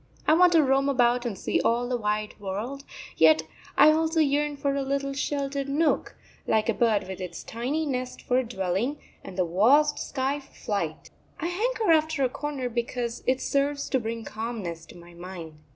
I 0.27 0.33
want 0.33 0.53
to 0.53 0.63
roam 0.63 0.89
about 0.89 1.27
and 1.27 1.37
see 1.37 1.61
all 1.61 1.87
the 1.87 1.95
wide 1.95 2.33
world, 2.39 2.83
yet 3.17 3.43
I 3.77 3.91
also 3.91 4.19
yearn 4.19 4.57
for 4.57 4.73
a 4.73 4.81
little 4.81 5.13
sheltered 5.13 5.69
nook; 5.69 6.15
like 6.47 6.69
a 6.69 6.73
bird 6.73 7.07
with 7.07 7.21
its 7.21 7.43
tiny 7.43 7.85
nest 7.85 8.19
for 8.23 8.39
a 8.39 8.43
dwelling, 8.43 8.97
and 9.23 9.37
the 9.37 9.45
vast 9.45 9.99
sky 9.99 10.39
for 10.39 10.55
flight. 10.55 11.11
I 11.39 11.45
hanker 11.49 11.91
after 11.91 12.23
a 12.23 12.29
corner 12.29 12.67
because 12.67 13.21
it 13.27 13.41
serves 13.41 13.89
to 13.91 13.99
bring 13.99 14.25
calmness 14.25 14.87
to 14.87 14.97
my 14.97 15.13
mind. 15.13 15.59